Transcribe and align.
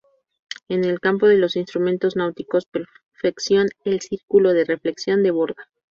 En 0.67 0.83
el 0.83 0.99
campo 0.99 1.27
de 1.27 1.37
los 1.37 1.55
instrumentos 1.55 2.15
náuticos, 2.15 2.65
perfeccionó 2.65 3.69
el 3.85 4.01
círculo 4.01 4.51
de 4.53 4.65
reflexión 4.65 5.21
de 5.21 5.29
Borda. 5.29 5.67